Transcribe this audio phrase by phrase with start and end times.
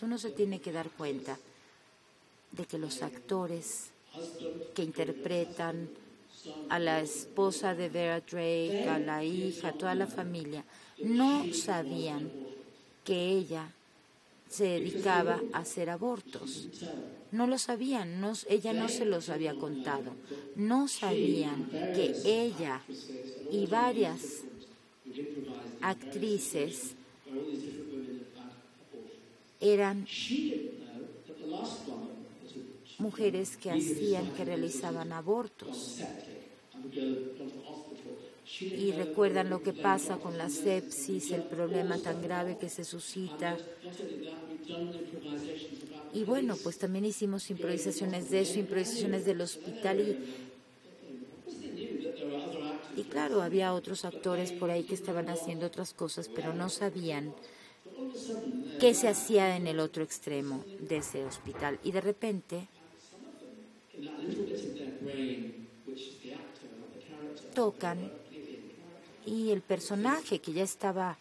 [0.00, 1.38] uno se tiene que dar cuenta
[2.52, 3.90] de que los actores
[4.74, 5.90] que interpretan
[6.68, 10.64] a la esposa de Vera Drake, a la hija, toda la familia,
[11.02, 12.30] no sabían
[13.04, 13.70] que ella
[14.48, 16.68] se dedicaba a hacer abortos.
[17.30, 20.12] No lo sabían, ella no se los había contado.
[20.56, 22.82] No sabían que ella
[23.50, 24.42] y varias
[25.80, 26.94] actrices
[29.62, 30.06] eran
[32.98, 36.00] mujeres que hacían, que realizaban abortos.
[38.60, 43.56] Y recuerdan lo que pasa con la sepsis, el problema tan grave que se suscita.
[46.12, 50.18] Y bueno, pues también hicimos improvisaciones de eso, improvisaciones del hospital y,
[53.00, 57.32] y claro, había otros actores por ahí que estaban haciendo otras cosas, pero no sabían
[58.82, 61.78] qué se hacía en el otro extremo de ese hospital.
[61.84, 62.66] Y de repente
[67.54, 68.10] tocan
[69.24, 71.16] y el personaje que ya estaba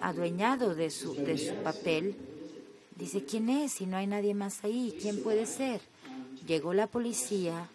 [0.00, 2.16] adueñado de su, de su papel
[2.96, 3.72] dice, ¿quién es?
[3.72, 5.82] Si no hay nadie más ahí, ¿quién puede ser?
[6.46, 7.68] Llegó la policía,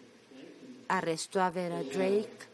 [0.88, 2.48] arrestó a Vera Drake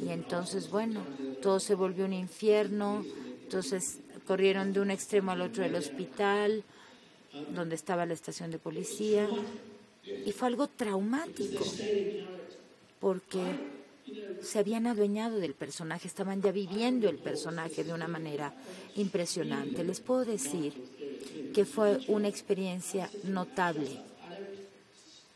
[0.00, 1.06] y entonces, bueno,
[1.40, 3.04] todo se volvió un infierno,
[3.44, 6.62] entonces corrieron de un extremo al otro del hospital,
[7.54, 9.28] donde estaba la estación de policía,
[10.26, 11.64] y fue algo traumático,
[13.00, 13.42] porque
[14.42, 18.54] se habían adueñado del personaje, estaban ya viviendo el personaje de una manera
[18.96, 19.82] impresionante.
[19.82, 20.72] Les puedo decir
[21.54, 23.90] que fue una experiencia notable.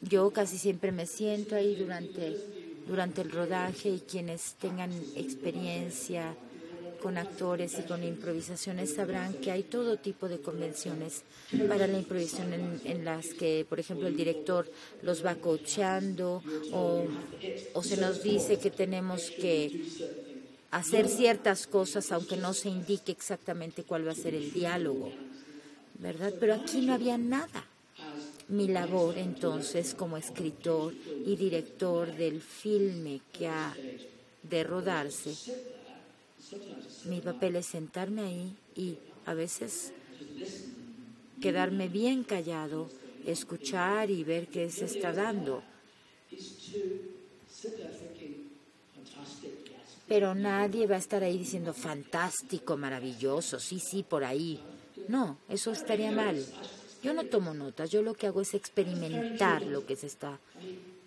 [0.00, 2.36] Yo casi siempre me siento ahí durante,
[2.86, 6.36] durante el rodaje y quienes tengan experiencia
[6.98, 11.22] con actores y con improvisaciones sabrán que hay todo tipo de convenciones
[11.68, 14.70] para la improvisación en, las que, por ejemplo, el director
[15.02, 16.42] los va coachando
[16.72, 17.04] o,
[17.74, 19.84] o se nos dice que tenemos que
[20.70, 25.10] hacer ciertas cosas aunque no se indique exactamente cuál va a ser el diálogo,
[25.98, 26.32] ¿verdad?
[26.38, 27.64] Pero aquí no había nada.
[28.48, 30.94] Mi labor entonces como escritor
[31.26, 33.76] y director del filme que ha
[34.42, 35.34] de rodarse
[37.04, 39.92] mi papel es sentarme ahí y a veces
[41.40, 42.90] quedarme bien callado,
[43.26, 45.62] escuchar y ver qué se está dando.
[50.06, 54.58] Pero nadie va a estar ahí diciendo fantástico, maravilloso, sí, sí, por ahí.
[55.08, 56.44] No, eso estaría mal.
[57.02, 60.38] Yo no tomo notas, yo lo que hago es experimentar lo que se está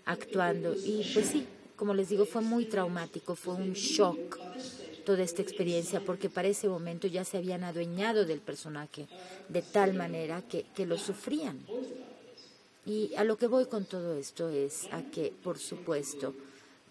[0.05, 0.73] actuando.
[0.75, 4.39] Y pues sí, como les digo, fue muy traumático, fue un shock
[5.03, 9.07] toda esta experiencia porque para ese momento ya se habían adueñado del personaje
[9.49, 11.59] de tal manera que, que lo sufrían.
[12.85, 16.33] Y a lo que voy con todo esto es a que, por supuesto,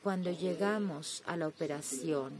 [0.03, 2.33] cuando llegamos a la operación,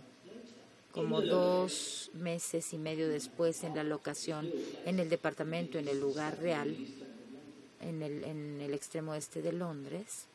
[0.93, 4.51] como dos meses y medio después en la locación,
[4.85, 6.77] en el departamento, en el lugar real,
[7.81, 10.27] en el, en el extremo este de Londres,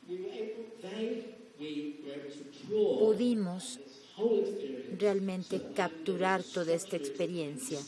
[2.70, 3.80] pudimos
[4.98, 7.80] realmente capturar toda esta experiencia,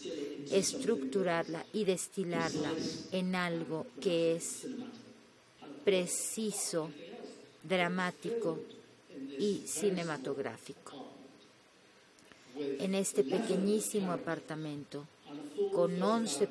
[0.51, 2.71] estructurarla y destilarla
[3.11, 4.67] en algo que es
[5.85, 6.89] preciso,
[7.63, 8.59] dramático
[9.39, 10.93] y cinematográfico.
[12.57, 15.05] En este pequeñísimo apartamento,
[15.73, 16.47] con 11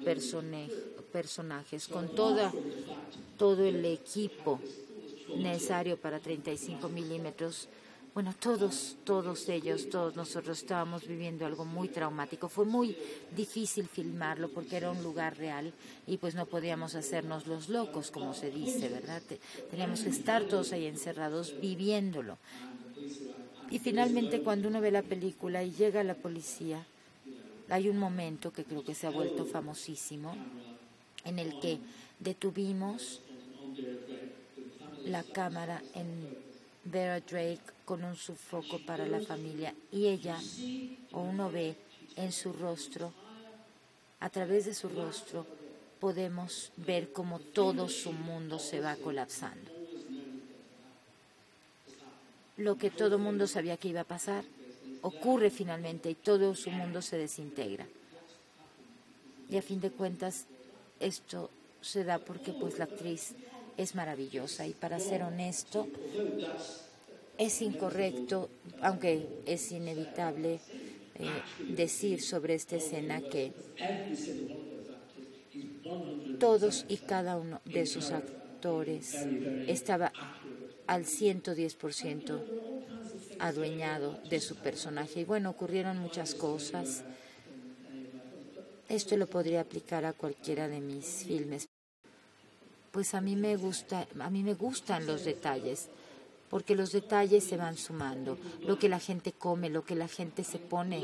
[1.12, 2.53] personajes, con toda,
[3.37, 4.60] todo el equipo
[5.37, 7.69] necesario para 35 milímetros,
[8.16, 12.49] bueno, todos, todos ellos, todos nosotros estábamos viviendo algo muy traumático.
[12.49, 12.97] Fue muy
[13.37, 15.70] difícil filmarlo porque era un lugar real
[16.06, 19.20] y pues no podíamos hacernos los locos, como se dice, ¿verdad?
[19.70, 22.38] Teníamos que estar todos ahí encerrados viviéndolo.
[23.70, 26.87] Y finalmente cuando uno ve la película y llega la policía,
[27.69, 30.35] hay un momento que creo que se ha vuelto famosísimo
[31.26, 31.81] en el que
[32.19, 33.20] detuvimos
[35.05, 36.36] la cámara en
[36.96, 40.40] Vera Drake con un sofoco para la familia y ella,
[41.12, 41.76] o uno ve
[42.16, 43.12] en su rostro,
[44.20, 45.46] a través de su rostro,
[46.00, 49.70] podemos ver cómo todo su mundo se va colapsando.
[52.56, 54.42] Lo que todo mundo sabía que iba a pasar
[55.02, 57.87] ocurre finalmente y todo su mundo se desintegra.
[59.50, 60.46] Y a fin de cuentas,
[60.99, 61.50] esto
[61.82, 63.34] se da porque pues la actriz
[63.76, 65.87] es maravillosa y para ser honesto,
[67.38, 68.49] es incorrecto,
[68.81, 70.61] aunque es inevitable
[71.15, 71.31] eh,
[71.69, 73.53] decir sobre esta escena que
[76.38, 79.15] todos y cada uno de esos actores
[79.67, 80.12] estaba
[80.87, 82.41] al 110%
[83.38, 85.21] adueñado de su personaje.
[85.21, 87.05] Y bueno, ocurrieron muchas cosas.
[88.88, 91.69] Esto lo podría aplicar a cualquiera de mis filmes.
[92.93, 95.88] Pues a mí me gusta, a mí me gustan los detalles,
[96.50, 98.38] porque los detalles se van sumando.
[98.66, 101.02] Lo que la gente come, lo que la gente se pone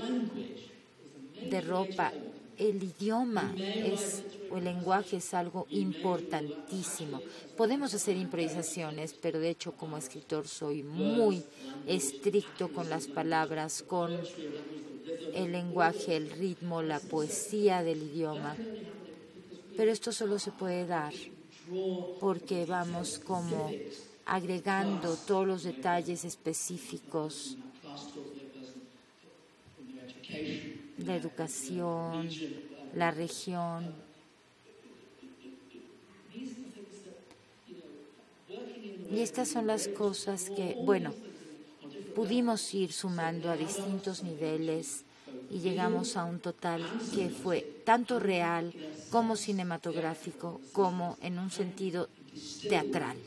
[1.50, 2.12] de ropa,
[2.58, 7.20] el idioma es o el lenguaje es algo importantísimo.
[7.56, 11.42] Podemos hacer improvisaciones, pero de hecho como escritor soy muy
[11.86, 14.12] estricto con las palabras, con
[15.34, 18.56] el lenguaje, el ritmo, la poesía del idioma.
[19.76, 21.14] Pero esto solo se puede dar
[22.20, 23.70] porque vamos como
[24.26, 27.56] agregando todos los detalles específicos
[30.98, 32.28] la educación,
[32.94, 33.94] la región.
[39.10, 41.12] Y estas son las cosas que, bueno,
[42.14, 45.04] pudimos ir sumando a distintos niveles
[45.50, 46.82] y llegamos a un total
[47.14, 48.72] que fue tanto real
[49.10, 52.08] como cinematográfico, como en un sentido
[52.68, 53.18] teatral,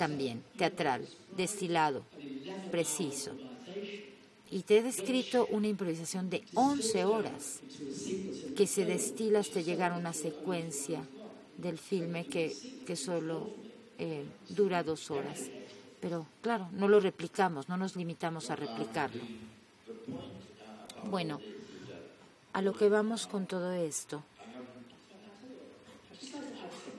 [0.00, 1.06] también, teatral,
[1.36, 2.02] destilado,
[2.70, 3.32] preciso.
[4.50, 7.60] Y te he descrito una improvisación de 11 horas
[8.56, 11.02] que se destila hasta llegar a una secuencia
[11.58, 12.56] del filme que,
[12.86, 13.50] que solo
[13.98, 15.50] eh, dura dos horas.
[16.00, 19.22] Pero claro, no lo replicamos, no nos limitamos a replicarlo.
[21.10, 21.42] Bueno,
[22.54, 24.22] a lo que vamos con todo esto.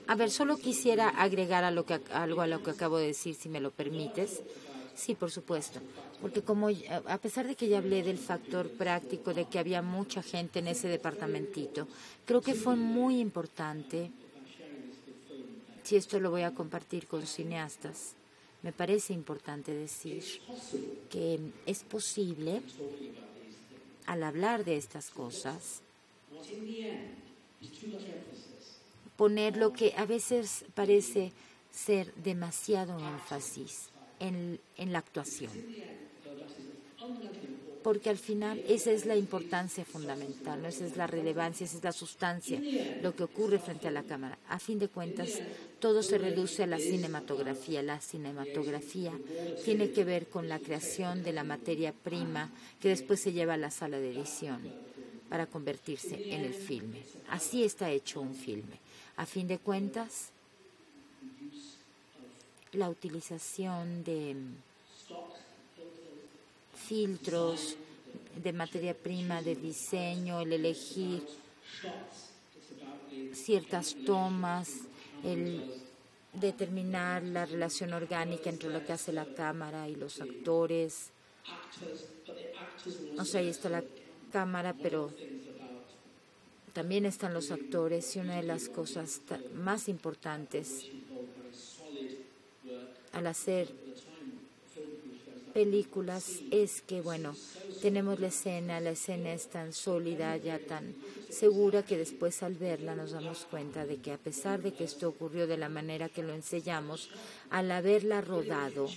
[0.06, 3.34] A ver, solo quisiera agregar a lo que, algo a lo que acabo de decir,
[3.34, 4.42] si me lo permites.
[4.94, 5.80] Sí, por supuesto
[6.22, 10.22] porque como a pesar de que ya hablé del factor práctico, de que había mucha
[10.22, 11.88] gente en ese departamentito,
[12.24, 14.12] creo que fue muy importante,
[15.82, 18.14] si esto lo voy a compartir con cineastas,
[18.62, 20.22] me parece importante decir
[21.10, 22.62] que es posible,
[24.06, 25.82] al hablar de estas cosas,
[29.22, 31.30] poner lo que a veces parece
[31.70, 33.88] ser demasiado énfasis
[34.18, 35.52] en, en la actuación
[37.84, 41.92] porque al final esa es la importancia fundamental, esa es la relevancia, esa es la
[41.92, 42.60] sustancia,
[43.00, 44.38] lo que ocurre frente a la cámara.
[44.48, 45.40] A fin de cuentas,
[45.80, 47.82] todo se reduce a la cinematografía.
[47.82, 49.12] La cinematografía
[49.64, 53.56] tiene que ver con la creación de la materia prima que después se lleva a
[53.56, 54.60] la sala de edición
[55.28, 57.02] para convertirse en el filme.
[57.30, 58.78] Así está hecho un filme.
[59.16, 60.30] A fin de cuentas,
[62.72, 64.36] la utilización de
[66.74, 67.76] filtros
[68.42, 71.26] de materia prima, de diseño, el elegir
[73.32, 74.70] ciertas tomas,
[75.22, 75.70] el
[76.32, 81.10] determinar la relación orgánica entre lo que hace la cámara y los actores.
[83.18, 83.84] O sea, ahí está la
[84.32, 85.12] cámara, pero
[86.72, 89.20] también están los actores y una de las cosas
[89.54, 90.86] más importantes
[93.12, 93.68] al hacer
[95.52, 97.36] películas es que, bueno,
[97.82, 100.94] tenemos la escena, la escena es tan sólida, ya tan
[101.28, 105.08] segura que después al verla nos damos cuenta de que a pesar de que esto
[105.08, 107.10] ocurrió de la manera que lo enseñamos,
[107.50, 108.88] al haberla rodado,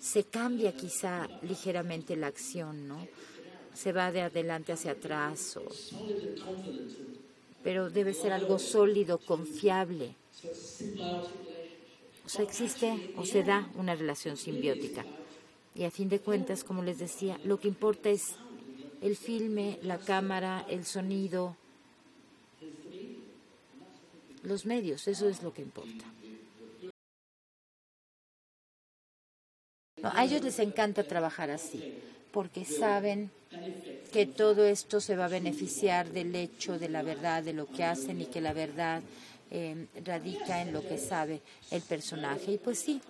[0.00, 3.06] se cambia quizá ligeramente la acción, ¿no?
[3.74, 5.58] Se va de adelante hacia atrás,
[7.62, 10.14] pero debe ser algo sólido, confiable.
[12.24, 15.04] O sea, existe o se da una relación simbiótica.
[15.74, 18.34] Y a fin de cuentas, como les decía, lo que importa es
[19.00, 21.56] el filme, la cámara, el sonido,
[24.42, 26.04] los medios, eso es lo que importa.
[30.02, 31.94] a ellos les encanta trabajar así,
[32.32, 33.30] porque saben
[34.12, 37.84] que todo esto se va a beneficiar del hecho de la verdad, de lo que
[37.84, 39.02] hacen y que la verdad
[39.50, 42.52] eh, radica en lo que sabe el personaje.
[42.52, 43.00] Y pues sí,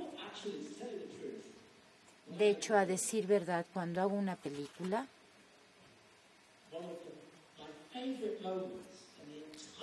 [2.38, 5.06] de hecho, a decir verdad, cuando hago una película,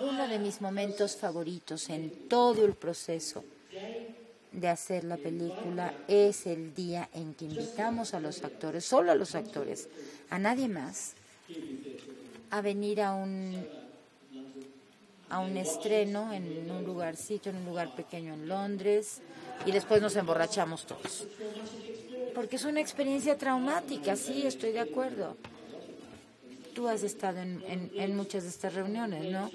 [0.00, 3.44] uno de mis momentos favoritos en todo el proceso
[4.58, 9.14] de hacer la película es el día en que invitamos a los actores, solo a
[9.14, 9.88] los actores,
[10.30, 11.14] a nadie más,
[12.50, 13.66] a venir a un
[15.30, 19.20] a un estreno en un lugarcito, en un lugar pequeño en Londres,
[19.66, 21.26] y después nos emborrachamos todos
[22.38, 25.36] porque es una experiencia traumática, sí, estoy de acuerdo.
[26.72, 29.50] Tú has estado en, en, muchas de estas reuniones, ¿no?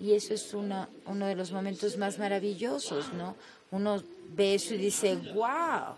[0.00, 3.36] Y eso es uno de los momentos más maravillosos, ¿no?
[3.70, 5.94] Uno ve eso y dice, wow,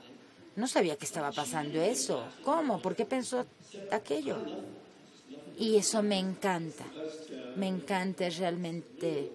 [0.56, 2.26] no sabía que estaba pasando eso.
[2.44, 2.82] ¿Cómo?
[2.82, 3.46] ¿Por qué pensó
[3.90, 4.38] aquello?
[5.58, 6.84] Y eso me encanta.
[7.56, 9.30] Me encanta realmente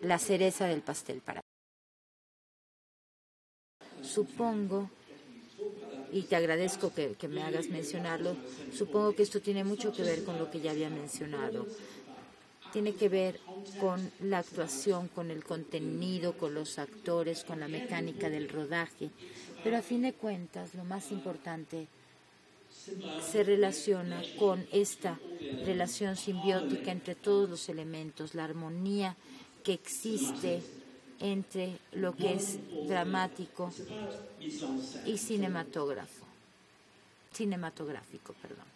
[0.00, 1.40] la cereza del pastel para
[4.02, 4.90] Supongo,
[6.12, 8.36] y te agradezco que, me hagas mencionarlo,
[8.72, 11.66] supongo que esto tiene mucho que ver con lo que ya había mencionado.
[12.76, 13.40] Tiene que ver
[13.80, 19.08] con la actuación, con el contenido, con los actores, con la mecánica del rodaje.
[19.64, 21.86] Pero a fin de cuentas, lo más importante
[23.32, 25.18] se relaciona con esta
[25.64, 29.16] relación simbiótica entre todos los elementos, la armonía
[29.64, 30.62] que existe
[31.18, 33.72] entre lo que es dramático
[35.06, 36.26] y cinematógrafo,
[37.32, 38.75] cinematográfico, perdón.